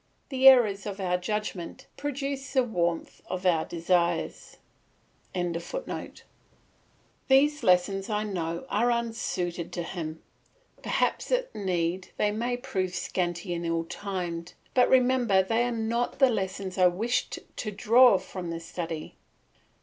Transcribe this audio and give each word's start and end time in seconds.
The 0.29 0.47
errors 0.47 0.87
of 0.87 0.99
our 0.99 1.15
judgment 1.15 1.85
produce 1.95 2.53
the 2.53 2.63
warmth 2.63 3.21
of 3.27 3.45
our 3.45 3.65
desires.] 3.65 4.57
These 5.31 5.87
lessons, 7.61 8.09
I 8.09 8.23
know, 8.23 8.65
are 8.67 8.89
unsuited 8.91 9.71
to 9.73 9.83
him, 9.83 10.23
perhaps 10.81 11.31
at 11.31 11.53
need 11.53 12.07
they 12.17 12.31
may 12.31 12.57
prove 12.57 12.95
scanty 12.95 13.53
and 13.53 13.63
ill 13.63 13.83
timed; 13.83 14.55
but 14.73 14.89
remember 14.89 15.43
they 15.43 15.63
are 15.65 15.71
not 15.71 16.17
the 16.17 16.31
lessons 16.31 16.79
I 16.79 16.87
wished 16.87 17.37
to 17.57 17.69
draw 17.69 18.17
from 18.17 18.49
this 18.49 18.65
study. 18.65 19.17